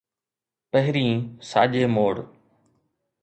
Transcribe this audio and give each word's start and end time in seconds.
پهرين 0.71 1.17
ساڄي 1.49 1.83
موڙ 1.95 2.15